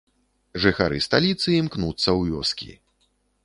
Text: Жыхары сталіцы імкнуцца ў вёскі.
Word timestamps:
Жыхары 0.63 0.97
сталіцы 1.07 1.47
імкнуцца 1.61 2.07
ў 2.19 2.33
вёскі. 2.33 2.71